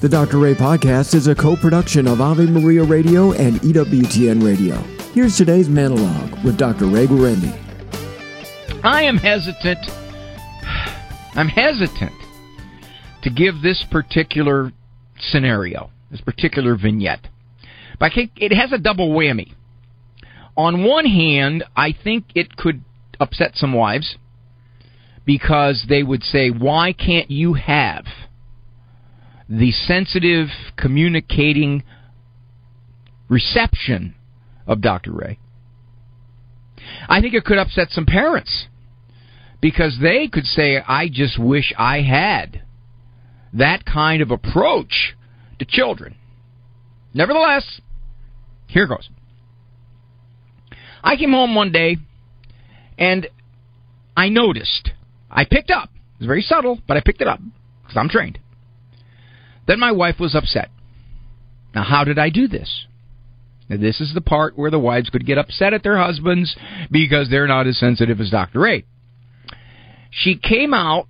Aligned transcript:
The 0.00 0.08
Dr. 0.08 0.38
Ray 0.38 0.54
podcast 0.54 1.14
is 1.14 1.26
a 1.26 1.34
co 1.34 1.56
production 1.56 2.08
of 2.08 2.22
Ave 2.22 2.46
Maria 2.46 2.82
Radio 2.82 3.32
and 3.32 3.60
EWTN 3.60 4.42
Radio. 4.42 4.76
Here's 5.12 5.36
today's 5.36 5.68
monologue 5.68 6.42
with 6.42 6.56
Dr. 6.56 6.86
Ray 6.86 7.06
Guarendi. 7.06 7.52
I 8.82 9.02
am 9.02 9.18
hesitant. 9.18 9.78
I'm 11.34 11.48
hesitant 11.48 12.14
to 13.24 13.28
give 13.28 13.60
this 13.60 13.84
particular 13.90 14.72
scenario, 15.18 15.90
this 16.10 16.22
particular 16.22 16.76
vignette. 16.76 17.28
But 17.98 18.12
it 18.16 18.54
has 18.54 18.72
a 18.72 18.78
double 18.78 19.10
whammy. 19.10 19.52
On 20.56 20.82
one 20.82 21.04
hand, 21.04 21.62
I 21.76 21.92
think 21.92 22.24
it 22.34 22.56
could 22.56 22.82
upset 23.20 23.50
some 23.56 23.74
wives 23.74 24.16
because 25.26 25.84
they 25.90 26.02
would 26.02 26.22
say, 26.22 26.48
Why 26.48 26.94
can't 26.94 27.30
you 27.30 27.52
have 27.52 28.06
the 29.50 29.72
sensitive, 29.72 30.48
communicating 30.78 31.82
reception 33.28 34.14
of 34.66 34.80
Dr. 34.80 35.12
Ray? 35.12 35.38
I 37.08 37.20
think 37.20 37.34
it 37.34 37.44
could 37.44 37.58
upset 37.58 37.88
some 37.90 38.06
parents 38.06 38.68
because 39.60 39.98
they 40.00 40.28
could 40.28 40.44
say, 40.44 40.78
I 40.78 41.08
just 41.12 41.38
wish 41.38 41.74
I 41.76 42.00
had 42.00 42.62
that 43.52 43.84
kind 43.84 44.22
of 44.22 44.30
approach 44.30 45.14
to 45.58 45.64
children. 45.64 46.16
Nevertheless, 47.12 47.80
here 48.68 48.86
goes. 48.86 49.08
I 51.02 51.16
came 51.16 51.32
home 51.32 51.54
one 51.54 51.72
day 51.72 51.96
and 52.98 53.26
I 54.16 54.28
noticed, 54.28 54.90
I 55.30 55.44
picked 55.44 55.70
up, 55.70 55.90
it 55.92 56.20
was 56.20 56.26
very 56.26 56.42
subtle, 56.42 56.78
but 56.86 56.96
I 56.96 57.00
picked 57.04 57.20
it 57.20 57.28
up 57.28 57.40
because 57.82 57.96
I'm 57.96 58.08
trained, 58.08 58.38
that 59.70 59.78
my 59.78 59.92
wife 59.92 60.18
was 60.18 60.34
upset. 60.34 60.68
Now, 61.76 61.84
how 61.84 62.02
did 62.02 62.18
I 62.18 62.28
do 62.28 62.48
this? 62.48 62.86
Now, 63.68 63.76
this 63.76 64.00
is 64.00 64.12
the 64.12 64.20
part 64.20 64.58
where 64.58 64.72
the 64.72 64.80
wives 64.80 65.10
could 65.10 65.24
get 65.24 65.38
upset 65.38 65.72
at 65.72 65.84
their 65.84 65.96
husbands 65.96 66.56
because 66.90 67.30
they're 67.30 67.46
not 67.46 67.68
as 67.68 67.78
sensitive 67.78 68.20
as 68.20 68.30
Dr. 68.30 68.58
Ray. 68.58 68.84
She 70.10 70.34
came 70.34 70.74
out 70.74 71.06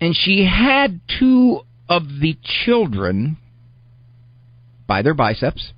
and 0.00 0.16
she 0.16 0.46
had 0.46 0.98
two 1.18 1.60
of 1.86 2.04
the 2.22 2.38
children 2.64 3.36
by 4.86 5.02
their 5.02 5.12
biceps. 5.12 5.74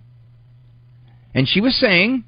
And 1.35 1.49
she 1.49 1.61
was 1.61 1.77
saying, 1.77 2.23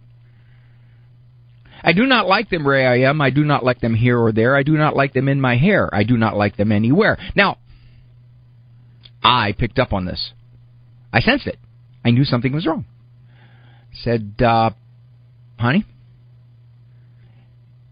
I 1.84 1.92
do 1.92 2.04
not 2.04 2.26
like 2.26 2.50
them 2.50 2.64
where 2.64 2.90
I 2.90 3.02
am. 3.02 3.20
I 3.20 3.30
do 3.30 3.44
not 3.44 3.64
like 3.64 3.80
them 3.80 3.94
here 3.94 4.18
or 4.18 4.32
there. 4.32 4.56
I 4.56 4.64
do 4.64 4.76
not 4.76 4.96
like 4.96 5.12
them 5.12 5.28
in 5.28 5.40
my 5.40 5.56
hair. 5.56 5.88
I 5.94 6.02
do 6.02 6.16
not 6.16 6.36
like 6.36 6.56
them 6.56 6.72
anywhere. 6.72 7.16
Now, 7.36 7.58
I 9.22 9.52
picked 9.52 9.78
up 9.78 9.92
on 9.92 10.04
this. 10.04 10.32
I 11.12 11.20
sensed 11.20 11.46
it. 11.46 11.58
I 12.04 12.10
knew 12.10 12.24
something 12.24 12.52
was 12.52 12.66
wrong. 12.66 12.84
Said, 13.92 14.36
uh, 14.40 14.70
honey, 15.58 15.84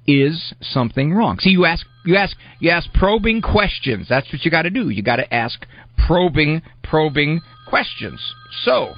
is 0.06 0.54
something 0.60 1.12
wrong? 1.12 1.38
See, 1.40 1.50
you 1.50 1.64
ask, 1.64 1.84
you 2.04 2.16
ask, 2.16 2.36
you 2.60 2.70
ask 2.70 2.92
probing 2.92 3.42
questions. 3.42 4.06
That's 4.08 4.30
what 4.32 4.44
you 4.44 4.50
got 4.50 4.62
to 4.62 4.70
do. 4.70 4.88
You 4.88 5.02
got 5.02 5.16
to 5.16 5.34
ask 5.34 5.66
probing, 6.06 6.62
probing 6.82 7.40
questions. 7.68 8.20
So, 8.64 8.94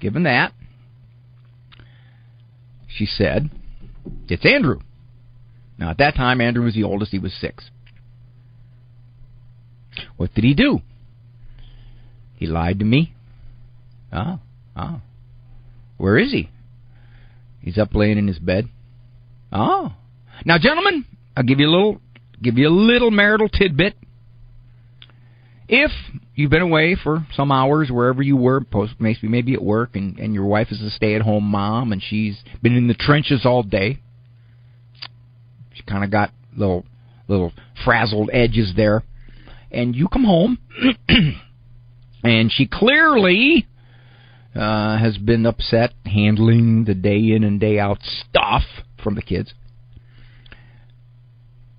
given 0.00 0.24
that, 0.24 0.52
she 2.88 3.06
said, 3.06 3.50
It's 4.28 4.44
Andrew. 4.44 4.80
Now, 5.78 5.90
at 5.90 5.98
that 5.98 6.14
time, 6.14 6.40
Andrew 6.40 6.64
was 6.64 6.74
the 6.74 6.84
oldest. 6.84 7.12
He 7.12 7.18
was 7.18 7.32
six. 7.32 7.70
What 10.16 10.34
did 10.34 10.44
he 10.44 10.54
do? 10.54 10.80
He 12.42 12.48
lied 12.48 12.80
to 12.80 12.84
me. 12.84 13.14
Oh, 14.12 14.40
oh. 14.74 15.00
Where 15.96 16.18
is 16.18 16.32
he? 16.32 16.50
He's 17.60 17.78
up 17.78 17.94
laying 17.94 18.18
in 18.18 18.26
his 18.26 18.40
bed. 18.40 18.68
Oh. 19.52 19.92
Now, 20.44 20.58
gentlemen, 20.58 21.04
I'll 21.36 21.44
give 21.44 21.60
you 21.60 21.68
a 21.68 21.70
little, 21.70 22.00
give 22.42 22.58
you 22.58 22.66
a 22.66 22.74
little 22.74 23.12
marital 23.12 23.48
tidbit. 23.48 23.94
If 25.68 25.92
you've 26.34 26.50
been 26.50 26.62
away 26.62 26.96
for 27.00 27.28
some 27.32 27.52
hours 27.52 27.92
wherever 27.92 28.24
you 28.24 28.36
were, 28.36 28.60
post 28.60 28.94
maybe 28.98 29.28
maybe 29.28 29.54
at 29.54 29.62
work, 29.62 29.90
and 29.94 30.18
and 30.18 30.34
your 30.34 30.46
wife 30.46 30.72
is 30.72 30.82
a 30.82 30.90
stay-at-home 30.90 31.44
mom, 31.44 31.92
and 31.92 32.02
she's 32.02 32.42
been 32.60 32.74
in 32.74 32.88
the 32.88 32.94
trenches 32.94 33.42
all 33.46 33.62
day. 33.62 34.00
She 35.74 35.84
kind 35.84 36.02
of 36.02 36.10
got 36.10 36.32
little 36.56 36.84
little 37.28 37.52
frazzled 37.84 38.30
edges 38.32 38.72
there, 38.74 39.04
and 39.70 39.94
you 39.94 40.08
come 40.08 40.24
home, 40.24 40.58
and 42.22 42.50
she 42.52 42.66
clearly 42.66 43.66
uh, 44.54 44.98
has 44.98 45.18
been 45.18 45.46
upset 45.46 45.92
handling 46.04 46.84
the 46.84 46.94
day 46.94 47.18
in 47.18 47.44
and 47.44 47.58
day 47.60 47.78
out 47.78 47.98
stuff 48.02 48.62
from 49.02 49.14
the 49.14 49.22
kids. 49.22 49.54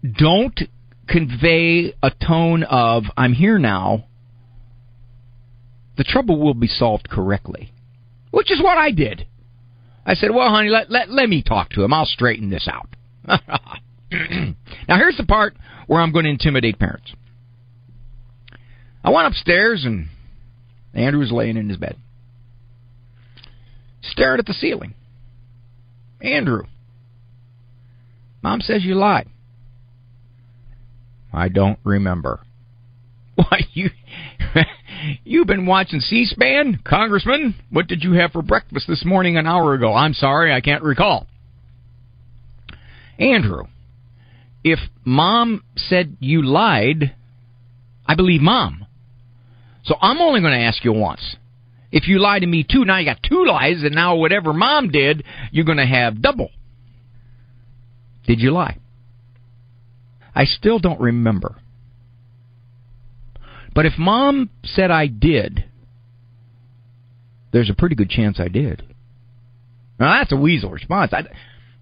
Don't 0.04 0.60
convey 1.08 1.94
a 2.02 2.12
tone 2.26 2.64
of 2.64 3.04
I'm 3.16 3.34
here 3.34 3.60
now, 3.60 4.06
the 5.98 6.04
trouble 6.04 6.40
will 6.40 6.54
be 6.54 6.68
solved 6.68 7.10
correctly. 7.10 7.72
Which 8.32 8.52
is 8.52 8.62
what 8.62 8.78
I 8.78 8.92
did. 8.92 9.28
I 10.06 10.16
said, 10.16 10.32
Well, 10.32 10.50
honey, 10.50 10.70
let, 10.70 10.90
let, 10.90 11.10
let 11.10 11.30
me 11.30 11.44
talk 11.44 11.70
to 11.72 11.84
him. 11.84 11.94
I'll 11.94 12.06
straighten 12.06 12.50
this 12.50 12.68
out. 12.68 12.90
now, 13.28 14.98
here's 14.98 15.18
the 15.18 15.26
part 15.26 15.56
where 15.88 16.02
I'm 16.02 16.12
going 16.12 16.26
to 16.26 16.32
intimidate 16.32 16.80
parents. 16.80 17.14
I 19.04 19.12
went 19.12 19.28
upstairs, 19.28 19.86
and 19.86 20.10
Andrew 20.94 21.20
was 21.20 21.32
laying 21.32 21.58
in 21.58 21.70
his 21.70 21.78
bed, 21.78 21.98
staring 24.02 24.40
at 24.40 24.46
the 24.46 24.54
ceiling. 24.54 24.94
Andrew, 26.22 26.64
Mom 28.42 28.62
says 28.62 28.84
you 28.84 28.96
lied. 28.96 29.30
I 31.34 31.50
don't 31.50 31.80
remember. 31.84 32.42
Why 33.36 33.62
you 33.74 33.90
you've 35.24 35.48
been 35.48 35.66
watching 35.66 36.00
C-SPAN, 36.00 36.82
Congressman? 36.86 37.56
What 37.72 37.88
did 37.88 38.04
you 38.04 38.14
have 38.14 38.32
for 38.32 38.42
breakfast 38.42 38.86
this 38.88 39.04
morning 39.04 39.38
an 39.38 39.48
hour 39.48 39.74
ago? 39.74 39.94
I'm 39.94 40.14
sorry, 40.14 40.54
I 40.54 40.62
can't 40.62 40.84
recall. 40.84 41.28
Andrew, 43.18 43.64
if 44.64 44.80
mom 45.04 45.64
said 45.76 46.18
you 46.20 46.44
lied, 46.44 47.16
I 48.06 48.16
believe 48.16 48.42
mom. 48.42 48.83
So 49.84 49.96
I'm 50.02 50.20
only 50.20 50.42
going 50.42 50.54
to 50.54 50.66
ask 50.66 50.84
you 50.84 50.94
once. 50.94 51.36
If 51.92 52.08
you 52.08 52.20
lie 52.20 52.40
to 52.40 52.48
me 52.48 52.66
too, 52.70 52.86
now 52.86 52.98
you 52.98 53.06
got 53.06 53.22
two 53.22 53.46
lies, 53.46 53.84
and 53.84 53.94
now 53.94 54.16
whatever 54.16 54.54
mom 54.54 54.90
did, 54.90 55.24
you're 55.52 55.66
going 55.66 55.78
to 55.78 55.86
have 55.86 56.22
double. 56.22 56.50
Did 58.26 58.40
you 58.40 58.52
lie? 58.52 58.80
I 60.34 60.46
still 60.46 60.80
don't 60.80 61.00
remember. 61.00 61.56
But 63.76 63.86
if 63.86 63.94
mom 63.98 64.50
said 64.64 64.92
I 64.92 65.08
did, 65.08 65.66
there's 67.52 67.70
a 67.70 67.76
pretty 67.76 67.96
good 67.96 68.10
chance 68.10 68.40
I 68.40 68.48
did. 68.48 68.82
Now 70.00 70.14
that's 70.14 70.32
a 70.32 70.36
weasel 70.36 70.72
response. 70.72 71.14
I, 71.14 71.24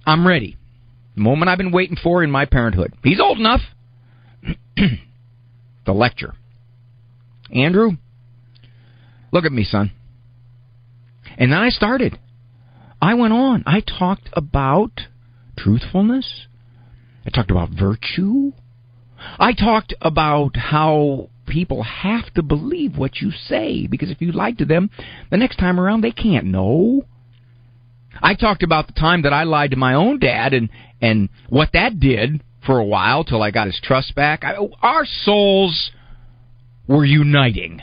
I'm 0.05 0.27
ready. 0.27 0.57
The 1.15 1.21
moment 1.21 1.49
I've 1.49 1.57
been 1.57 1.71
waiting 1.71 1.97
for 2.01 2.23
in 2.23 2.31
my 2.31 2.45
parenthood. 2.45 2.93
He's 3.03 3.19
old 3.19 3.37
enough. 3.37 3.61
the 4.75 5.93
lecture. 5.93 6.33
Andrew, 7.51 7.91
look 9.31 9.45
at 9.45 9.51
me, 9.51 9.63
son. 9.63 9.91
And 11.37 11.51
then 11.51 11.59
I 11.59 11.69
started. 11.69 12.19
I 13.01 13.13
went 13.15 13.33
on. 13.33 13.63
I 13.65 13.81
talked 13.81 14.29
about 14.33 14.91
truthfulness. 15.57 16.47
I 17.25 17.29
talked 17.29 17.51
about 17.51 17.69
virtue. 17.69 18.51
I 19.39 19.53
talked 19.53 19.93
about 20.01 20.55
how 20.55 21.29
people 21.47 21.83
have 21.83 22.33
to 22.33 22.41
believe 22.41 22.97
what 22.97 23.17
you 23.17 23.31
say 23.31 23.85
because 23.87 24.09
if 24.09 24.21
you 24.21 24.31
lied 24.31 24.57
to 24.59 24.65
them, 24.65 24.89
the 25.29 25.37
next 25.37 25.57
time 25.57 25.79
around 25.79 26.01
they 26.01 26.11
can't 26.11 26.45
know. 26.45 27.05
I 28.21 28.35
talked 28.35 28.63
about 28.63 28.87
the 28.87 28.93
time 28.93 29.23
that 29.23 29.33
I 29.33 29.43
lied 29.43 29.71
to 29.71 29.77
my 29.77 29.93
own 29.93 30.19
dad 30.19 30.53
and 30.53 30.69
and 31.01 31.29
what 31.49 31.71
that 31.73 31.99
did 31.99 32.43
for 32.65 32.79
a 32.79 32.85
while 32.85 33.23
till 33.23 33.41
I 33.41 33.51
got 33.51 33.67
his 33.67 33.79
trust 33.81 34.15
back. 34.15 34.43
I, 34.43 34.55
our 34.81 35.05
souls 35.05 35.91
were 36.87 37.05
uniting. 37.05 37.81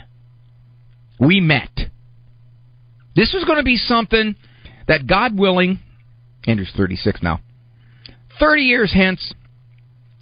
We 1.19 1.39
met. 1.39 1.71
This 3.15 3.33
was 3.33 3.43
going 3.45 3.57
to 3.57 3.63
be 3.63 3.77
something 3.77 4.35
that 4.87 5.07
God 5.07 5.37
willing, 5.37 5.79
Andrew's 6.45 6.71
36 6.75 7.21
now. 7.21 7.41
30 8.39 8.61
years 8.61 8.93
hence, 8.93 9.33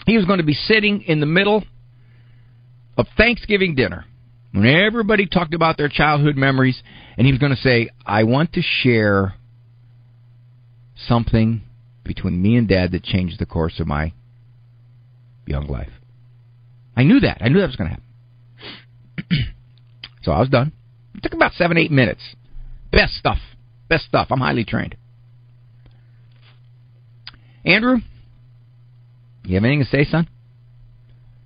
he 0.06 0.18
was 0.18 0.26
going 0.26 0.40
to 0.40 0.46
be 0.46 0.54
sitting 0.54 1.02
in 1.04 1.20
the 1.20 1.26
middle 1.26 1.64
of 2.98 3.06
Thanksgiving 3.16 3.76
dinner 3.76 4.06
when 4.52 4.66
everybody 4.66 5.28
talked 5.28 5.54
about 5.54 5.78
their 5.78 5.90
childhood 5.90 6.36
memories, 6.36 6.82
and 7.18 7.28
he 7.28 7.34
was 7.34 7.40
going 7.40 7.56
to 7.56 7.62
say, 7.62 7.90
I 8.06 8.24
want 8.24 8.54
to 8.54 8.62
share 8.62 9.36
something 11.08 11.62
between 12.04 12.42
me 12.42 12.56
and 12.56 12.68
Dad 12.68 12.92
that 12.94 13.04
changed 13.04 13.40
the 13.40 13.46
course 13.46 13.80
of 13.80 13.86
my 13.86 14.14
young 15.46 15.68
life. 15.68 15.92
I 16.96 17.04
knew 17.04 17.20
that. 17.20 17.38
I 17.42 17.50
knew 17.50 17.60
that 17.60 17.68
was 17.68 17.76
going 17.76 17.90
to 17.90 17.96
happen. 17.96 18.07
So 20.24 20.34
I 20.34 20.40
was 20.42 20.50
done. 20.50 20.74
It 21.16 21.24
took 21.24 21.34
about 21.34 21.54
seven, 21.54 21.78
eight 21.78 21.90
minutes. 21.90 22.20
Best 22.92 23.14
stuff. 23.14 23.38
Best 23.88 24.04
stuff. 24.04 24.28
I'm 24.30 24.42
highly 24.42 24.66
trained. 24.66 24.98
Andrew, 27.64 28.00
you 29.46 29.56
have 29.56 29.64
anything 29.64 29.86
to 29.86 29.90
say, 29.90 30.04
son? 30.04 30.28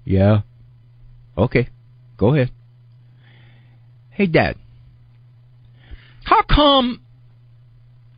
Yeah. 0.04 0.42
Okay. 1.38 1.70
Go 2.18 2.34
ahead. 2.34 2.50
Hey, 4.10 4.26
Dad. 4.26 4.56
How 6.24 6.42
come 6.42 7.02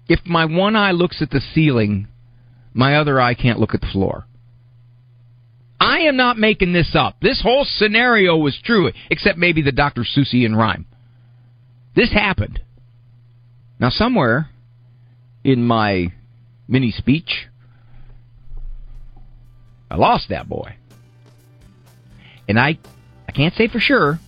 if 0.07 0.21
my 0.25 0.45
one 0.45 0.77
eye 0.77 0.91
looks 0.91 1.21
at 1.21 1.29
the 1.29 1.41
ceiling, 1.53 2.07
my 2.73 2.95
other 2.95 3.19
eye 3.19 3.33
can't 3.33 3.59
look 3.59 3.73
at 3.73 3.81
the 3.81 3.87
floor? 3.87 4.25
I 5.83 6.03
am 6.03 6.15
not 6.15 6.37
making 6.37 6.71
this 6.71 6.95
up. 6.95 7.17
This 7.21 7.41
whole 7.41 7.65
scenario 7.65 8.37
was 8.37 8.57
true, 8.63 8.89
except 9.11 9.37
maybe 9.37 9.61
the 9.61 9.73
Dr. 9.73 10.03
Seussian 10.03 10.55
rhyme. 10.55 10.85
This 11.93 12.09
happened. 12.09 12.61
Now, 13.79 13.89
somewhere 13.89 14.49
in 15.43 15.61
my 15.65 16.13
mini 16.69 16.91
speech, 16.91 17.47
I 19.91 19.97
lost 19.97 20.29
that 20.29 20.47
boy. 20.47 20.77
And 22.47 22.57
I, 22.57 22.79
I 23.27 23.31
can't 23.33 23.53
say 23.53 23.67
for 23.67 23.79
sure, 23.79 24.19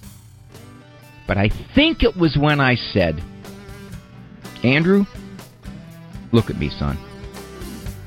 but 1.26 1.38
I 1.38 1.50
think 1.74 2.04
it 2.04 2.18
was 2.18 2.38
when 2.38 2.60
I 2.60 2.76
said, 2.76 3.24
Andrew, 4.62 5.06
look 6.34 6.50
at 6.50 6.58
me, 6.58 6.70
son. 6.70 6.98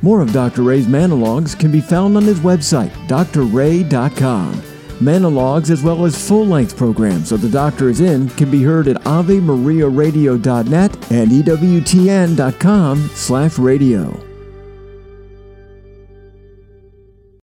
More 0.03 0.21
of 0.21 0.33
Dr. 0.33 0.63
Ray's 0.63 0.87
monologues 0.87 1.55
can 1.55 1.71
be 1.71 1.81
found 1.81 2.17
on 2.17 2.25
his 2.25 2.41
website, 2.41 2.93
drray.com. 3.33 4.63
Monologues 5.01 5.71
as 5.71 5.83
well 5.83 6.05
as 6.05 6.29
full-length 6.29 6.77
programs 6.77 7.31
of 7.31 7.41
The 7.41 7.49
Doctor 7.49 7.89
is 7.89 8.01
In 8.01 8.29
can 8.31 8.51
be 8.51 8.63
heard 8.63 8.89
at 8.89 8.97
AveMariaRadio.net 9.05 11.13
and 11.13 11.31
EWTN.com 11.31 13.11
slash 13.15 13.59
radio. 13.59 14.28